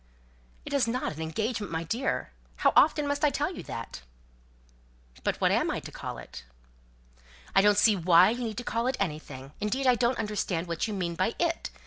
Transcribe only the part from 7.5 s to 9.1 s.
"I don't see why you need to call it